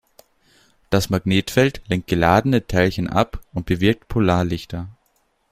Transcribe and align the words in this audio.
Das 0.89 1.11
Magnetfeld 1.11 1.81
lenkt 1.87 2.07
geladene 2.07 2.65
Teilchen 2.65 3.07
ab 3.07 3.39
und 3.53 3.67
bewirkt 3.67 4.07
Polarlichter. 4.07 4.89